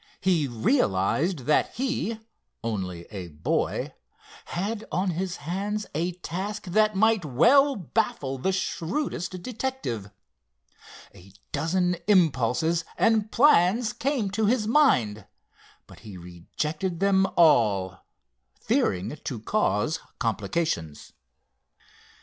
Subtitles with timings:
[0.19, 2.19] He realized that he,
[2.63, 3.93] only a boy,
[4.45, 10.09] had on his hands a task that might well baffle the shrewdest detective.
[11.13, 15.27] A dozen impulses and plans came to his mind,
[15.85, 17.99] but he rejected them all,
[18.59, 21.13] fearing to cause complications.